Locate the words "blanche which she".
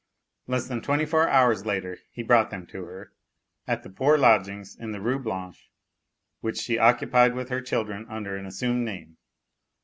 5.19-6.79